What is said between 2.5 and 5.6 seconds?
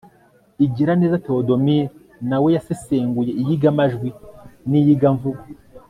yasesenguye iyigamajwi n'iyigamvugo